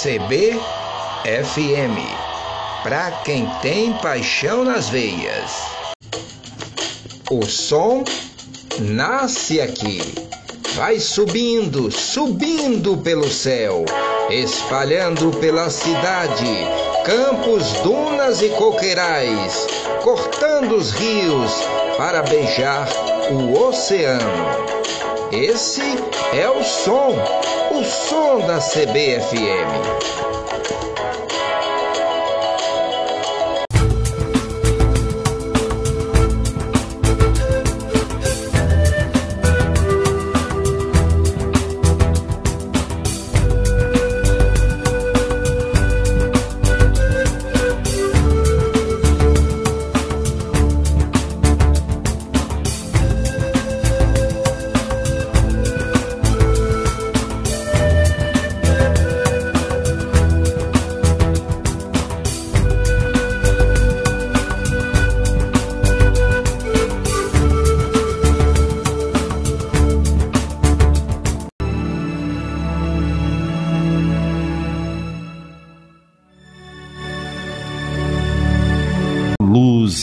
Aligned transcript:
CBFM, 0.00 0.60
para 2.84 3.10
quem 3.24 3.50
tem 3.60 3.92
paixão 3.94 4.62
nas 4.62 4.88
veias. 4.88 5.50
O 7.28 7.44
som 7.44 8.04
nasce 8.78 9.60
aqui, 9.60 10.00
vai 10.76 11.00
subindo, 11.00 11.90
subindo 11.90 12.98
pelo 12.98 13.28
céu, 13.28 13.84
espalhando 14.30 15.32
pela 15.38 15.68
cidade, 15.68 16.46
campos, 17.04 17.72
dunas 17.82 18.40
e 18.40 18.50
coqueirais, 18.50 19.66
cortando 20.04 20.76
os 20.76 20.92
rios 20.92 21.50
para 21.96 22.22
beijar 22.22 22.88
o 23.32 23.66
oceano. 23.66 24.77
Esse 25.30 25.82
é 26.32 26.48
o 26.48 26.64
som, 26.64 27.14
o 27.70 27.84
som 27.84 28.46
da 28.46 28.58
CBFM. 28.58 29.68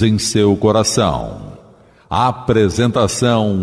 Em 0.01 0.17
seu 0.17 0.55
coração. 0.57 1.57
Apresentação 2.09 3.61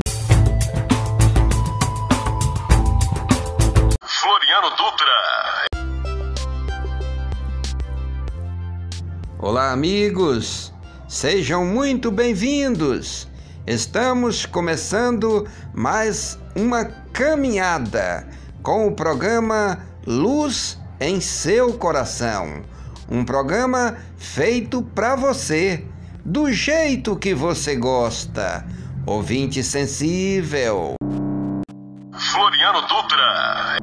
Floriano 4.05 4.71
Dutra. 4.71 5.07
Olá, 9.39 9.73
amigos. 9.73 10.73
Sejam 11.09 11.65
muito 11.65 12.11
bem-vindos. 12.11 13.29
Estamos 13.67 14.47
começando 14.47 15.47
mais 15.75 16.39
uma 16.57 16.85
caminhada 17.13 18.29
com 18.63 18.87
o 18.87 18.93
programa 18.93 19.79
Luz 20.07 20.79
em 21.01 21.21
seu 21.21 21.75
coração. 21.75 22.63
Um 23.11 23.25
programa 23.25 23.99
feito 24.17 24.83
para 24.83 25.15
você 25.15 25.85
do 26.25 26.53
jeito 26.53 27.17
que 27.17 27.35
você 27.35 27.75
gosta. 27.75 28.65
Ouvinte 29.05 29.63
sensível. 29.63 30.95
Floriano 32.33 32.83
Dutra. 32.83 33.79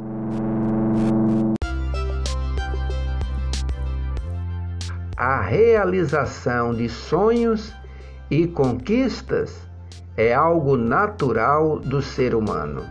A 5.18 5.42
realização 5.42 6.74
de 6.74 6.88
sonhos 6.88 7.76
e 8.32 8.48
conquistas 8.48 9.54
é 10.16 10.34
algo 10.34 10.78
natural 10.78 11.78
do 11.80 12.02
ser 12.02 12.34
humano. 12.34 12.86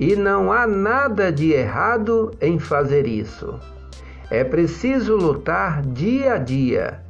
E 0.00 0.16
não 0.16 0.50
há 0.50 0.66
nada 0.66 1.30
de 1.30 1.52
errado 1.52 2.36
em 2.40 2.58
fazer 2.58 3.06
isso. 3.06 3.60
É 4.30 4.42
preciso 4.42 5.14
lutar 5.14 5.80
dia 5.82 6.34
a 6.34 6.38
dia 6.38 7.03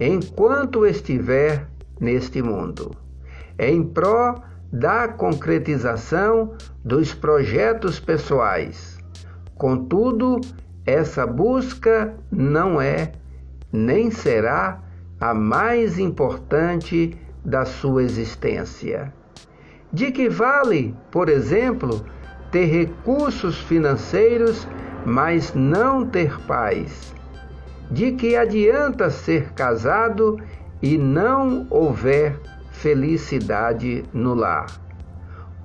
enquanto 0.00 0.86
estiver 0.86 1.68
neste 2.00 2.40
mundo, 2.40 2.96
em 3.58 3.84
pró 3.84 4.36
da 4.72 5.06
concretização 5.08 6.54
dos 6.82 7.12
projetos 7.12 8.00
pessoais. 8.00 8.98
Contudo, 9.56 10.40
essa 10.86 11.26
busca 11.26 12.14
não 12.32 12.80
é 12.80 13.12
nem 13.70 14.10
será 14.10 14.80
a 15.20 15.34
mais 15.34 15.98
importante 15.98 17.16
da 17.44 17.66
sua 17.66 18.02
existência. 18.02 19.12
De 19.92 20.10
que 20.10 20.28
vale, 20.28 20.94
por 21.10 21.28
exemplo, 21.28 22.04
ter 22.50 22.64
recursos 22.64 23.58
financeiros, 23.58 24.66
mas 25.04 25.52
não 25.52 26.06
ter 26.06 26.40
paz? 26.46 27.14
De 27.90 28.12
que 28.12 28.36
adianta 28.36 29.10
ser 29.10 29.52
casado 29.52 30.38
e 30.80 30.96
não 30.96 31.66
houver 31.68 32.38
felicidade 32.70 34.04
no 34.12 34.34
lar? 34.34 34.66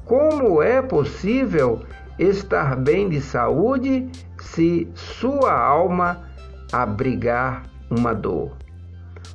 Como 0.05 0.61
é 0.61 0.81
possível 0.81 1.81
estar 2.17 2.75
bem 2.75 3.09
de 3.09 3.21
saúde 3.21 4.09
se 4.39 4.87
sua 4.93 5.53
alma 5.53 6.23
abrigar 6.71 7.63
uma 7.89 8.13
dor? 8.13 8.51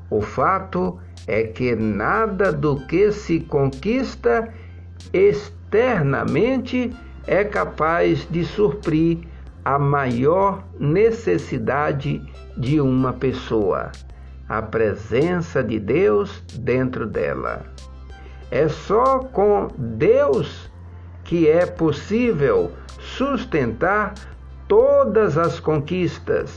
O 0.09 0.21
fato 0.21 0.99
é 1.27 1.45
que 1.45 1.75
nada 1.77 2.53
do 2.53 2.77
que 2.87 3.13
se 3.13 3.41
conquista 3.41 4.53
externamente 5.13 6.95
é 7.27 7.45
capaz 7.45 8.27
de 8.31 8.45
suprir 8.45 9.30
a 9.71 9.79
maior 9.79 10.65
necessidade 10.81 12.21
de 12.57 12.81
uma 12.81 13.13
pessoa, 13.13 13.93
a 14.49 14.61
presença 14.61 15.63
de 15.63 15.79
Deus 15.79 16.43
dentro 16.59 17.07
dela. 17.07 17.63
É 18.51 18.67
só 18.69 19.21
com 19.21 19.69
Deus 19.79 20.69
que 21.23 21.49
é 21.49 21.67
possível 21.67 22.73
sustentar 22.99 24.15
todas 24.67 25.39
as 25.39 25.61
conquistas 25.61 26.53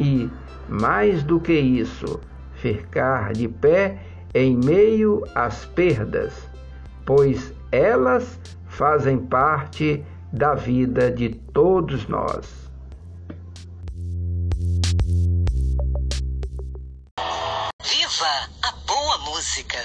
e, 0.00 0.28
mais 0.68 1.22
do 1.22 1.38
que 1.38 1.52
isso, 1.52 2.18
ficar 2.54 3.32
de 3.32 3.46
pé 3.46 3.96
em 4.34 4.56
meio 4.56 5.22
às 5.36 5.66
perdas, 5.66 6.32
pois 7.06 7.54
elas 7.70 8.40
fazem 8.66 9.18
parte 9.18 10.04
da 10.32 10.54
vida 10.54 11.10
de 11.10 11.28
todos 11.28 12.06
nós. 12.06 12.46
Viva 17.82 18.48
a 18.62 18.72
boa 18.86 19.18
música! 19.18 19.78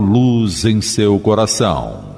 Luz 0.00 0.64
em 0.64 0.80
seu 0.80 1.18
coração. 1.20 2.11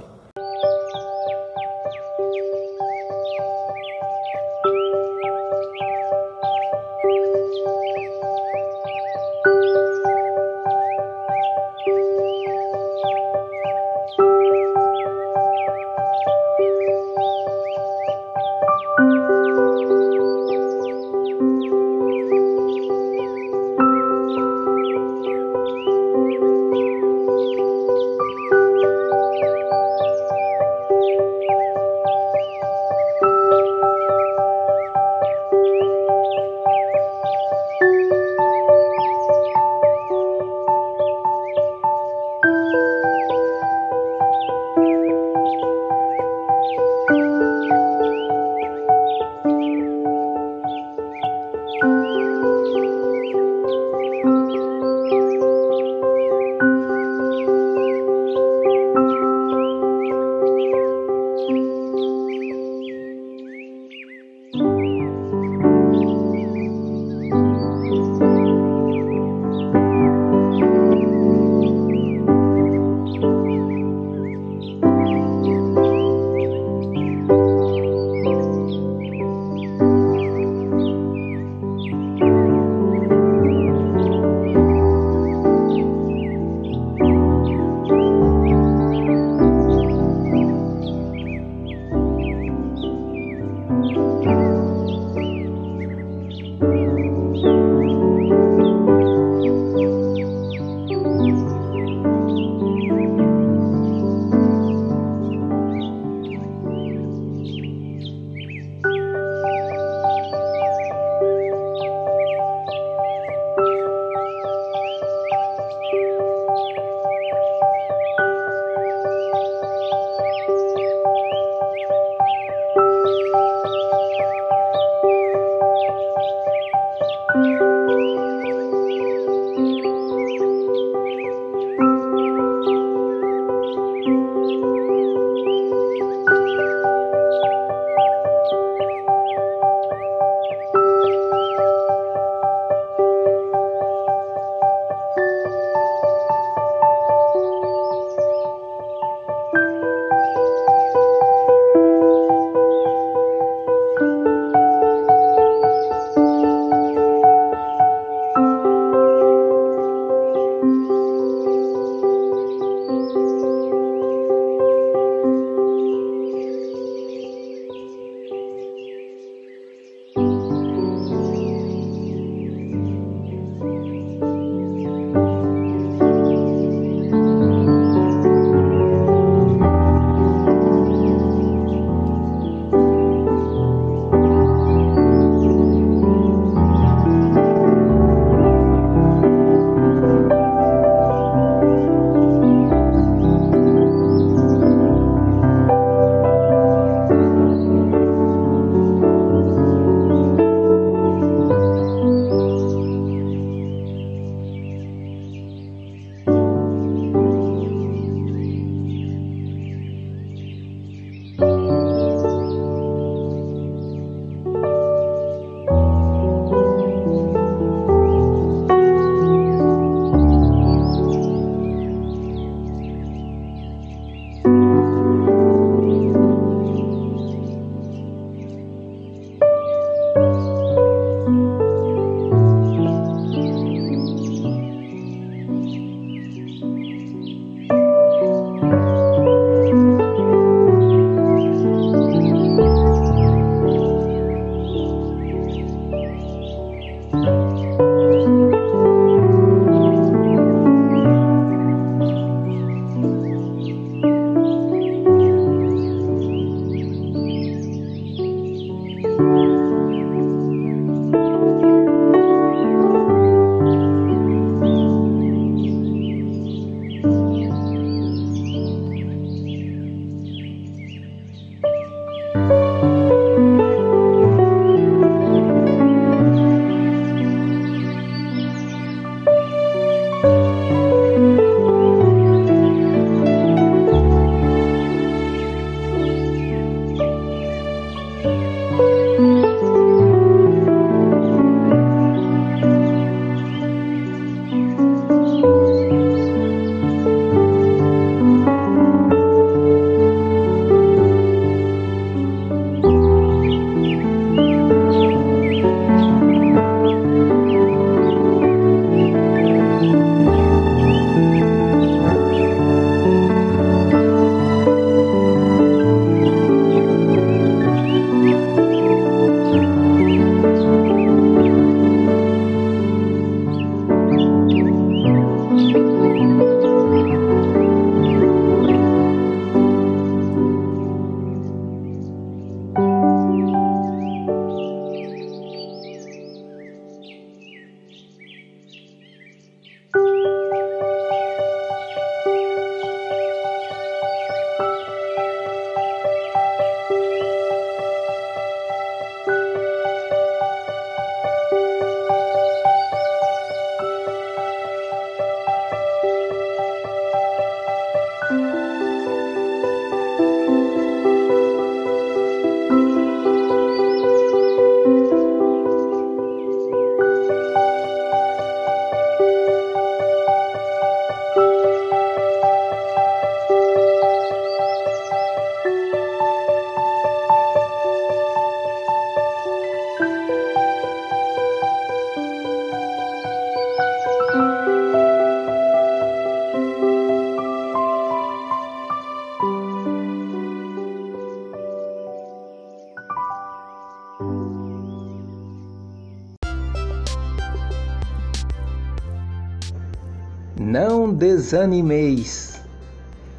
Desanimeis. 401.15 402.61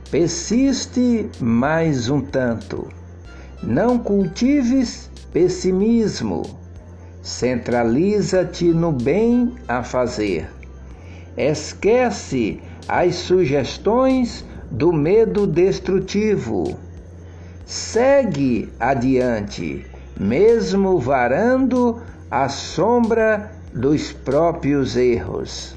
Persiste 0.10 1.29
mais 1.39 2.10
um 2.10 2.22
tanto. 2.22 2.88
Não 3.62 4.00
cultives 4.00 5.10
pessimismo. 5.34 6.44
Centraliza-te 7.22 8.65
no 8.65 8.91
bem 8.91 9.55
a 9.67 9.84
fazer. 9.84 10.50
Esquece 11.36 12.62
as 12.88 13.15
sugestões 13.15 14.46
do 14.72 14.94
medo 14.94 15.46
destrutivo. 15.46 16.77
Segue 17.65 18.70
adiante, 18.79 19.86
mesmo 20.17 21.00
varando 21.00 22.01
a 22.32 22.48
sombra 22.48 23.51
dos 23.74 24.13
próprios 24.13 24.96
erros. 24.96 25.75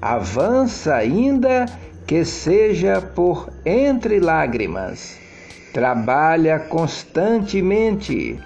Avança 0.00 0.94
ainda 0.94 1.66
que 2.06 2.24
seja 2.24 3.00
por 3.00 3.50
entre 3.66 4.20
lágrimas. 4.20 5.18
Trabalha 5.72 6.58
constantemente. 6.58 8.40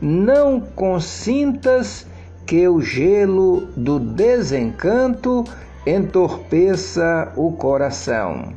Não 0.00 0.60
consintas 0.60 2.06
que 2.46 2.68
o 2.68 2.80
gelo 2.80 3.66
do 3.76 3.98
desencanto 3.98 5.44
entorpeça 5.86 7.32
o 7.36 7.52
coração. 7.52 8.52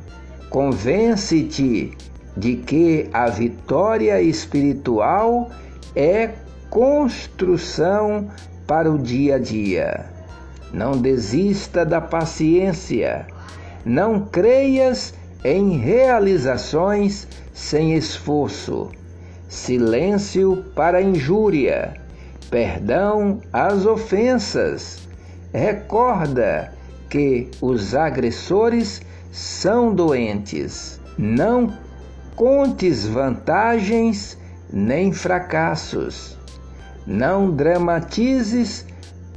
Convence-te 0.49 1.97
de 2.35 2.55
que 2.57 3.09
a 3.13 3.29
vitória 3.29 4.21
espiritual 4.21 5.49
é 5.95 6.31
construção 6.69 8.27
para 8.67 8.91
o 8.91 8.97
dia 8.97 9.35
a 9.35 9.39
dia. 9.39 10.12
Não 10.73 10.93
desista 10.93 11.85
da 11.85 12.01
paciência. 12.01 13.27
Não 13.85 14.21
creias 14.25 15.13
em 15.45 15.77
realizações 15.77 17.27
sem 17.53 17.93
esforço. 17.93 18.89
Silêncio 19.47 20.65
para 20.75 20.99
injúria. 20.99 21.93
Perdão 22.49 23.39
às 23.53 23.85
ofensas. 23.85 25.07
Recorda 25.53 26.73
que 27.07 27.51
os 27.61 27.93
agressores 27.93 28.99
são 29.31 29.93
doentes. 29.93 30.99
Não 31.15 31.71
contes 32.35 33.05
vantagens 33.05 34.35
nem 34.71 35.13
fracassos. 35.13 36.35
Não 37.05 37.51
dramatizes 37.51 38.87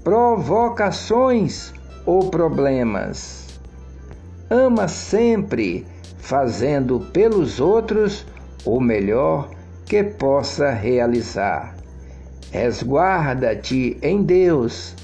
provocações 0.06 1.75
ou 2.04 2.30
problemas. 2.30 3.58
Ama 4.48 4.86
sempre, 4.86 5.84
fazendo 6.18 7.00
pelos 7.12 7.58
outros 7.58 8.25
o 8.64 8.78
melhor 8.78 9.50
que 9.84 10.04
possa 10.04 10.70
realizar. 10.70 11.75
Resguarda-te 12.52 13.98
em 14.00 14.22
Deus 14.22 14.94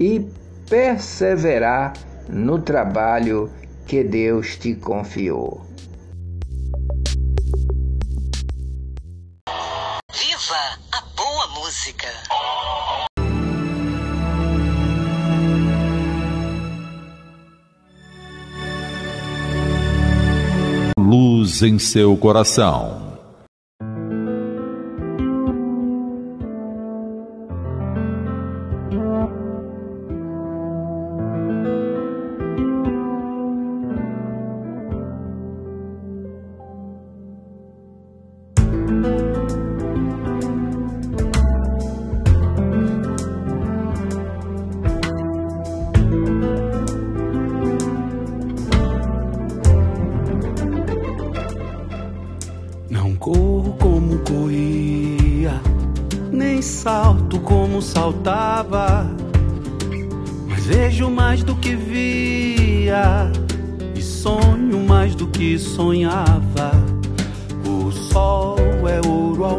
e 0.00 0.26
perseverar 0.66 1.92
no 2.26 2.58
trabalho 2.58 3.50
que 3.86 4.02
Deus 4.02 4.56
te 4.56 4.74
confiou. 4.74 5.67
Em 21.62 21.78
seu 21.78 22.16
coração. 22.16 23.07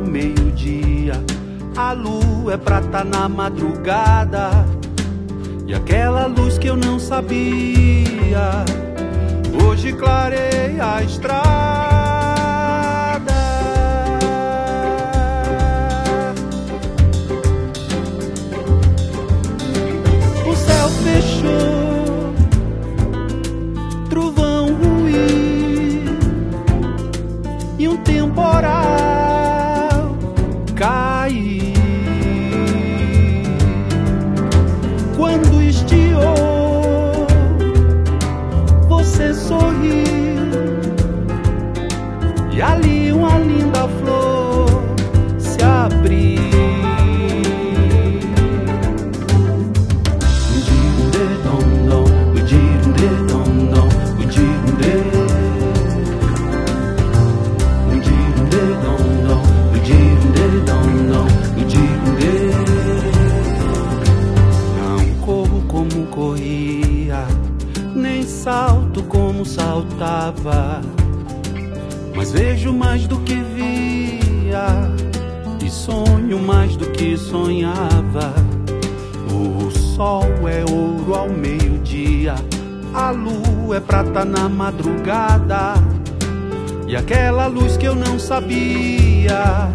Meio-dia, 0.09 1.13
a 1.77 1.93
lua 1.93 2.53
é 2.53 2.57
prata 2.57 3.03
na 3.03 3.29
madrugada, 3.29 4.65
e 5.67 5.73
aquela 5.73 6.25
luz 6.25 6.57
que 6.57 6.67
eu 6.67 6.75
não 6.75 6.99
sabia, 6.99 8.65
hoje 9.63 9.93
clareia 9.93 10.95
a 10.95 11.03
estrada. 11.03 11.68
Sabia, 88.59 89.71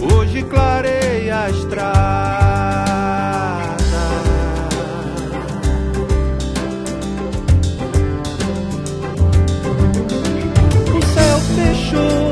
hoje 0.00 0.42
clareia 0.44 1.40
a 1.42 1.50
estrada. 1.50 1.86
O 10.94 11.02
céu 11.14 11.38
fechou, 11.54 12.25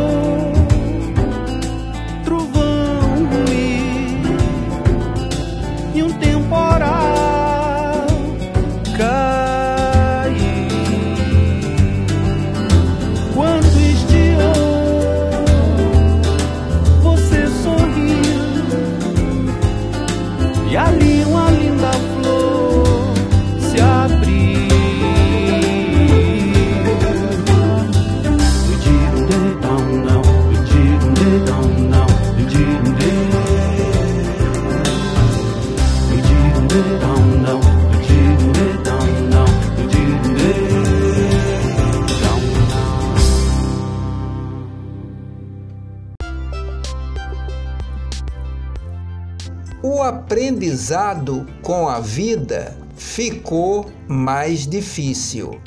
com 51.63 51.89
a 51.89 52.01
vida 52.01 52.77
ficou 52.97 53.91
mais 54.09 54.67
difícil 54.67 55.61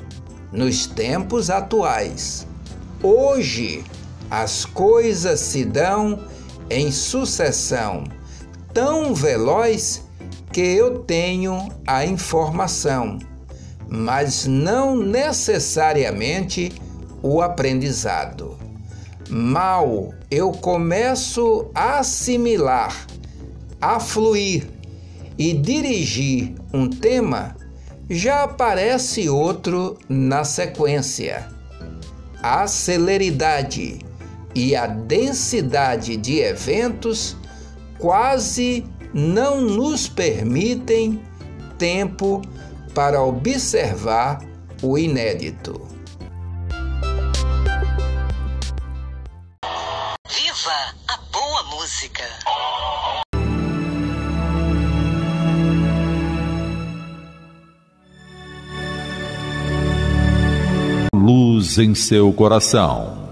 nos 0.51 0.85
tempos 0.87 1.49
atuais. 1.49 2.47
Hoje, 3.03 3.83
as 4.29 4.65
coisas 4.65 5.39
se 5.39 5.63
dão 5.65 6.19
em 6.69 6.91
sucessão 6.91 8.03
tão 8.73 9.13
veloz 9.13 10.03
que 10.51 10.61
eu 10.61 10.99
tenho 10.99 11.69
a 11.85 12.05
informação, 12.05 13.19
mas 13.87 14.45
não 14.45 14.95
necessariamente 14.95 16.73
o 17.21 17.41
aprendizado. 17.41 18.57
Mal 19.29 20.13
eu 20.31 20.51
começo 20.51 21.69
a 21.75 21.99
assimilar, 21.99 22.95
a 23.79 23.99
fluir 23.99 24.76
e 25.37 25.53
dirigir 25.53 26.55
um 26.73 26.89
tema, 26.89 27.55
já 28.09 28.43
aparece 28.43 29.29
outro 29.29 29.97
na 30.09 30.43
sequência. 30.43 31.47
A 32.41 32.67
celeridade 32.67 33.99
e 34.55 34.75
a 34.75 34.87
densidade 34.87 36.17
de 36.17 36.39
eventos 36.39 37.35
quase 37.99 38.85
não 39.13 39.61
nos 39.61 40.07
permitem 40.07 41.21
tempo 41.77 42.41
para 42.93 43.21
observar 43.21 44.39
o 44.81 44.97
inédito. 44.97 45.86
Em 61.77 61.93
seu 61.93 62.31
coração. 62.31 63.26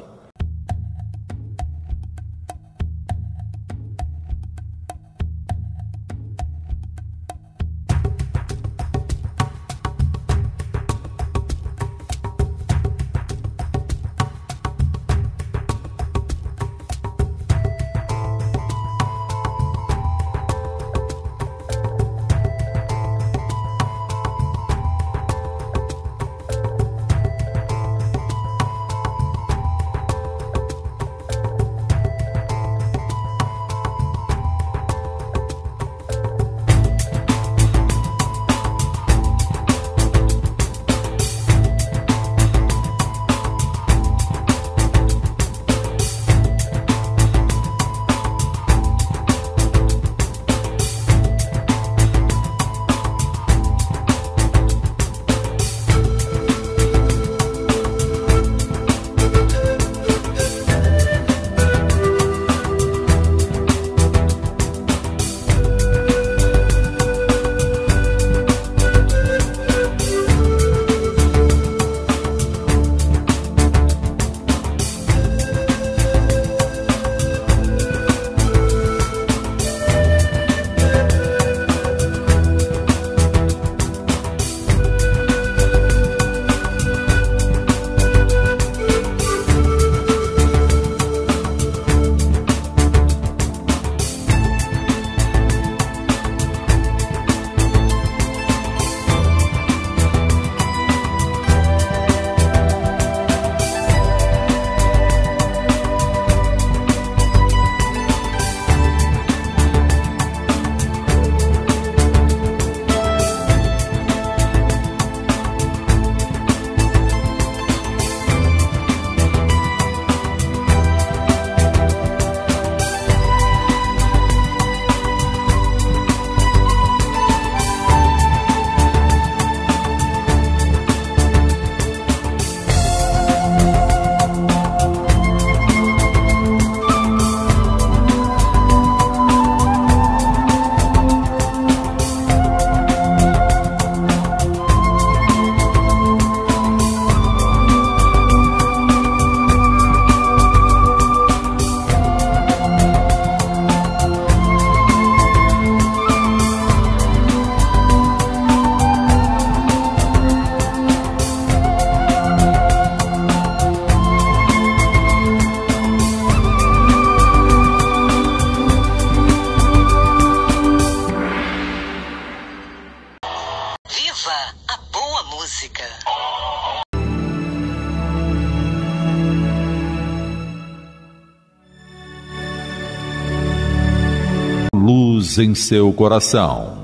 Em 185.38 185.56
seu 185.56 185.92
coração. 185.94 186.75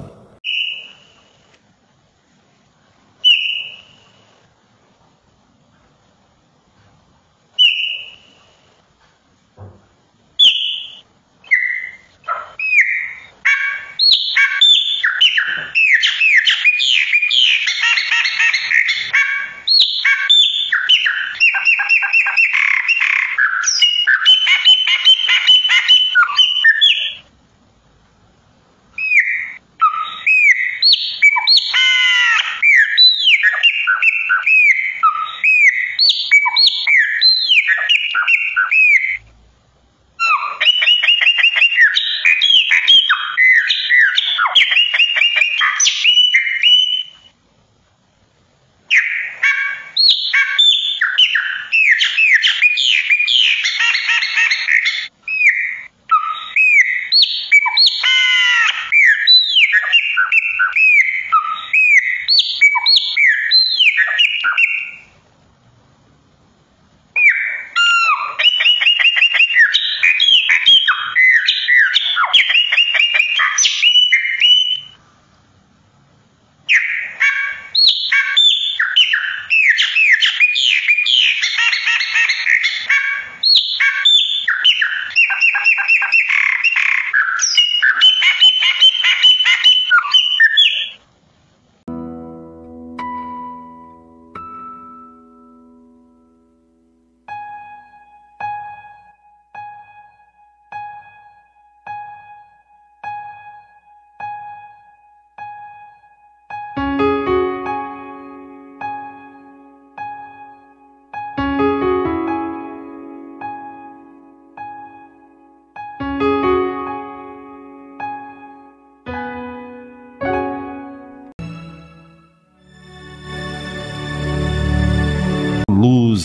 Yeah. 88.80 88.92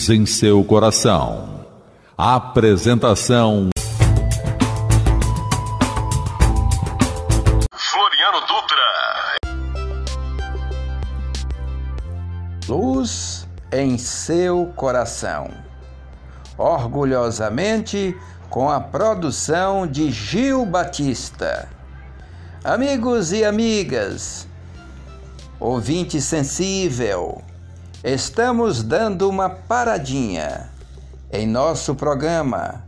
Em 0.09 0.25
seu 0.25 0.63
coração. 0.63 1.65
Apresentação 2.17 3.69
Floriano 7.75 8.39
Dutra. 8.47 9.37
Luz 12.69 13.47
em 13.69 13.97
seu 13.97 14.71
coração. 14.77 15.49
Orgulhosamente 16.57 18.15
com 18.49 18.69
a 18.69 18.79
produção 18.79 19.85
de 19.85 20.09
Gil 20.09 20.65
Batista. 20.65 21.67
Amigos 22.63 23.33
e 23.33 23.43
amigas, 23.43 24.47
ouvinte 25.59 26.21
sensível, 26.21 27.43
estamos 28.03 28.83
dando 28.83 29.29
uma 29.29 29.49
paradinha 29.49 30.69
em 31.31 31.47
nosso 31.47 31.95
programa 31.95 32.85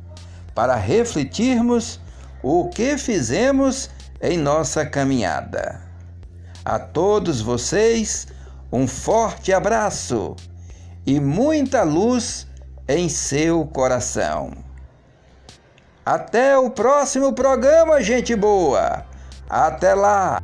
para 0.53 0.75
refletirmos 0.75 1.99
o 2.43 2.69
que 2.69 2.97
fizemos 2.97 3.89
em 4.21 4.37
nossa 4.37 4.85
caminhada. 4.85 5.81
A 6.63 6.77
todos 6.77 7.41
vocês, 7.41 8.27
um 8.71 8.87
forte 8.87 9.51
abraço 9.51 10.35
e 11.05 11.19
muita 11.19 11.83
luz 11.83 12.47
em 12.87 13.09
seu 13.09 13.65
coração. 13.65 14.51
Até 16.05 16.57
o 16.57 16.69
próximo 16.69 17.33
programa, 17.33 18.01
gente 18.01 18.35
boa! 18.35 19.05
Até 19.49 19.93
lá! 19.93 20.39